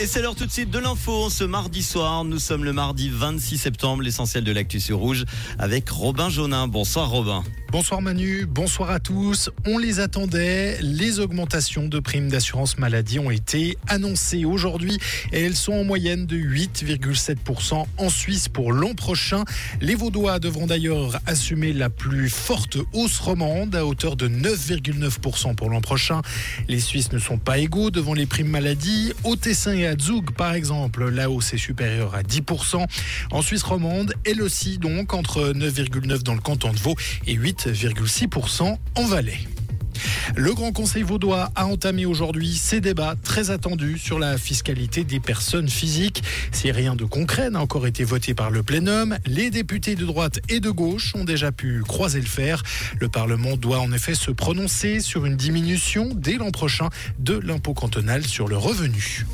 Et 0.00 0.06
c'est 0.06 0.22
l'heure 0.22 0.34
tout 0.34 0.46
de 0.46 0.50
suite 0.50 0.70
de 0.70 0.78
l'info. 0.78 1.28
Ce 1.28 1.44
mardi 1.44 1.82
soir, 1.82 2.24
nous 2.24 2.38
sommes 2.38 2.64
le 2.64 2.72
mardi 2.72 3.10
26 3.10 3.58
septembre, 3.58 4.02
l'essentiel 4.02 4.44
de 4.44 4.50
l'actu 4.50 4.80
sur 4.80 4.96
rouge 4.96 5.26
avec 5.58 5.90
Robin 5.90 6.30
Jaunin. 6.30 6.68
Bonsoir 6.68 7.10
Robin. 7.10 7.44
Bonsoir 7.70 8.02
Manu, 8.02 8.46
bonsoir 8.46 8.90
à 8.90 8.98
tous. 8.98 9.48
On 9.64 9.78
les 9.78 10.00
attendait. 10.00 10.78
Les 10.82 11.20
augmentations 11.20 11.86
de 11.86 12.00
primes 12.00 12.28
d'assurance 12.28 12.78
maladie 12.78 13.20
ont 13.20 13.30
été 13.30 13.78
annoncées 13.86 14.44
aujourd'hui 14.44 14.98
et 15.30 15.44
elles 15.44 15.54
sont 15.54 15.74
en 15.74 15.84
moyenne 15.84 16.26
de 16.26 16.36
8,7% 16.36 17.86
en 17.96 18.10
Suisse 18.10 18.48
pour 18.48 18.72
l'an 18.72 18.94
prochain. 18.94 19.44
Les 19.80 19.94
Vaudois 19.94 20.40
devront 20.40 20.66
d'ailleurs 20.66 21.20
assumer 21.26 21.72
la 21.72 21.90
plus 21.90 22.28
forte 22.28 22.76
hausse 22.92 23.20
romande 23.20 23.76
à 23.76 23.86
hauteur 23.86 24.16
de 24.16 24.26
9,9% 24.26 25.54
pour 25.54 25.70
l'an 25.70 25.80
prochain. 25.80 26.22
Les 26.66 26.80
Suisses 26.80 27.12
ne 27.12 27.20
sont 27.20 27.38
pas 27.38 27.58
égaux 27.58 27.92
devant 27.92 28.14
les 28.14 28.26
primes 28.26 28.48
maladie. 28.48 29.12
Au 29.22 29.36
Tessin 29.36 29.74
et 29.74 29.86
à 29.86 29.96
Zug, 29.96 30.32
par 30.32 30.54
exemple, 30.54 31.08
la 31.08 31.30
hausse 31.30 31.54
est 31.54 31.58
supérieure 31.58 32.16
à 32.16 32.22
10%. 32.22 32.84
En 33.30 33.42
Suisse 33.42 33.62
romande, 33.62 34.12
elle 34.24 34.42
aussi 34.42 34.78
donc 34.78 35.14
entre 35.14 35.52
9,9% 35.52 36.24
dans 36.24 36.34
le 36.34 36.40
canton 36.40 36.72
de 36.72 36.78
Vaud 36.78 36.96
et 37.28 37.34
8 37.34 37.59
8,6% 37.68 38.76
en 38.94 39.04
Valais. 39.04 39.38
Le 40.34 40.54
Grand 40.54 40.72
Conseil 40.72 41.02
vaudois 41.02 41.50
a 41.54 41.66
entamé 41.66 42.06
aujourd'hui 42.06 42.54
ses 42.54 42.80
débats 42.80 43.16
très 43.22 43.50
attendus 43.50 43.98
sur 43.98 44.18
la 44.18 44.38
fiscalité 44.38 45.04
des 45.04 45.20
personnes 45.20 45.68
physiques. 45.68 46.22
Si 46.52 46.70
rien 46.72 46.94
de 46.96 47.04
concret 47.04 47.50
n'a 47.50 47.60
encore 47.60 47.86
été 47.86 48.04
voté 48.04 48.32
par 48.32 48.50
le 48.50 48.62
plénum, 48.62 49.18
les 49.26 49.50
députés 49.50 49.96
de 49.96 50.06
droite 50.06 50.40
et 50.48 50.60
de 50.60 50.70
gauche 50.70 51.14
ont 51.14 51.24
déjà 51.24 51.52
pu 51.52 51.82
croiser 51.86 52.20
le 52.20 52.26
fer. 52.26 52.62
Le 52.98 53.08
Parlement 53.08 53.56
doit 53.56 53.80
en 53.80 53.92
effet 53.92 54.14
se 54.14 54.30
prononcer 54.30 55.00
sur 55.00 55.26
une 55.26 55.36
diminution 55.36 56.10
dès 56.14 56.34
l'an 56.34 56.50
prochain 56.50 56.88
de 57.18 57.38
l'impôt 57.38 57.74
cantonal 57.74 58.24
sur 58.24 58.48
le 58.48 58.56
revenu. 58.56 59.26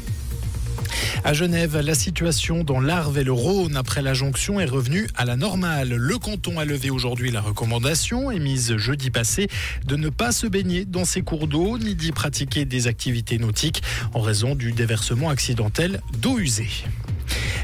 À 1.24 1.32
Genève, 1.32 1.78
la 1.78 1.94
situation 1.94 2.62
dans 2.62 2.80
l'Arve 2.80 3.18
et 3.18 3.24
le 3.24 3.32
Rhône 3.32 3.76
après 3.76 4.02
la 4.02 4.14
jonction 4.14 4.60
est 4.60 4.66
revenue 4.66 5.08
à 5.16 5.24
la 5.24 5.36
normale. 5.36 5.88
Le 5.88 6.18
canton 6.18 6.58
a 6.58 6.64
levé 6.64 6.90
aujourd'hui 6.90 7.30
la 7.30 7.40
recommandation 7.40 8.30
émise 8.30 8.76
jeudi 8.76 9.10
passé 9.10 9.48
de 9.86 9.96
ne 9.96 10.08
pas 10.08 10.32
se 10.32 10.46
baigner 10.46 10.84
dans 10.84 11.04
ces 11.04 11.22
cours 11.22 11.48
d'eau 11.48 11.78
ni 11.78 11.94
d'y 11.94 12.12
pratiquer 12.12 12.64
des 12.64 12.86
activités 12.86 13.38
nautiques 13.38 13.82
en 14.14 14.20
raison 14.20 14.54
du 14.54 14.72
déversement 14.72 15.28
accidentel 15.30 16.00
d'eau 16.20 16.38
usée 16.38 16.68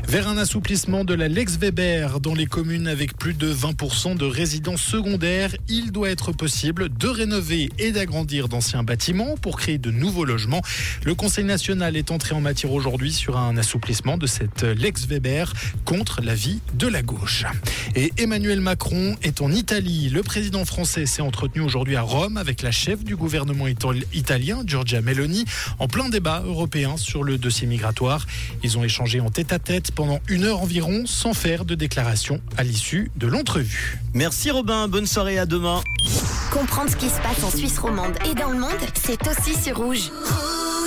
vers 0.08 0.28
un 0.28 0.36
assouplissement 0.36 1.04
de 1.04 1.14
la 1.14 1.28
Lex 1.28 1.56
Weber 1.58 2.20
dans 2.20 2.34
les 2.34 2.46
communes 2.46 2.86
avec 2.86 3.16
plus 3.16 3.34
de 3.34 3.52
20% 3.52 4.16
de 4.16 4.24
résidences 4.24 4.82
secondaires. 4.82 5.54
Il 5.68 5.92
doit 5.92 6.10
être 6.10 6.32
possible 6.32 6.88
de 6.88 7.08
rénover 7.08 7.70
et 7.78 7.92
d'agrandir 7.92 8.48
d'anciens 8.48 8.82
bâtiments 8.82 9.36
pour 9.40 9.58
créer 9.58 9.78
de 9.78 9.90
nouveaux 9.90 10.24
logements. 10.24 10.62
Le 11.04 11.14
Conseil 11.14 11.44
national 11.44 11.96
est 11.96 12.10
entré 12.10 12.34
en 12.34 12.40
matière 12.40 12.72
aujourd'hui 12.72 13.12
sur 13.12 13.38
un 13.38 13.56
assouplissement 13.56 14.18
de 14.18 14.26
cette 14.26 14.62
Lex 14.62 15.06
Weber 15.06 15.52
contre 15.84 16.20
l'avis 16.22 16.60
de 16.74 16.88
la 16.88 17.02
gauche. 17.02 17.44
Et 17.94 18.12
Emmanuel 18.18 18.60
Macron 18.60 19.16
est 19.22 19.40
en 19.40 19.50
Italie. 19.50 20.08
Le 20.08 20.22
président 20.22 20.64
français 20.64 21.06
s'est 21.06 21.22
entretenu 21.22 21.62
aujourd'hui 21.62 21.96
à 21.96 22.02
Rome 22.02 22.36
avec 22.36 22.62
la 22.62 22.70
chef 22.70 23.04
du 23.04 23.16
gouvernement 23.16 23.66
italien, 23.68 24.62
Giorgia 24.66 25.00
Meloni, 25.00 25.44
en 25.78 25.88
plein 25.88 26.08
débat 26.08 26.42
européen 26.44 26.96
sur 26.96 27.22
le 27.22 27.38
dossier 27.38 27.66
migratoire. 27.66 28.26
Ils 28.62 28.78
ont 28.78 28.84
échangé 28.84 29.20
en 29.20 29.30
tête 29.30 29.52
à 29.52 29.58
tête 29.58 29.91
pendant 29.94 30.20
une 30.28 30.44
heure 30.44 30.62
environ 30.62 31.04
sans 31.06 31.34
faire 31.34 31.64
de 31.64 31.74
déclaration 31.74 32.40
à 32.56 32.64
l'issue 32.64 33.10
de 33.16 33.26
l'entrevue. 33.26 33.98
Merci 34.14 34.50
Robin, 34.50 34.88
bonne 34.88 35.06
soirée 35.06 35.38
à 35.38 35.46
demain. 35.46 35.82
Comprendre 36.50 36.90
ce 36.90 36.96
qui 36.96 37.08
se 37.08 37.20
passe 37.20 37.42
en 37.44 37.50
Suisse 37.50 37.78
romande 37.78 38.14
et 38.30 38.34
dans 38.34 38.50
le 38.50 38.58
monde, 38.58 38.70
c'est 38.94 39.20
aussi 39.28 39.54
sur 39.54 39.76
rouge. 39.76 40.10